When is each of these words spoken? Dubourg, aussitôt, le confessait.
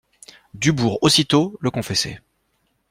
Dubourg, 0.55 0.97
aussitôt, 1.03 1.57
le 1.61 1.69
confessait. 1.69 2.21